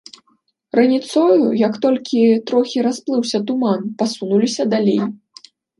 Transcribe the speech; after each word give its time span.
Раніцою, 0.79 1.43
як 1.67 1.73
толькі 1.85 2.21
трохі 2.51 2.79
расплыўся 2.89 3.45
туман, 3.49 3.89
пасунуліся 4.03 4.63
далей. 4.77 5.01